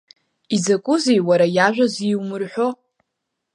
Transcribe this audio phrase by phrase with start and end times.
[0.55, 2.67] Изакәызеи, уара иажәа зиумырҳәо?!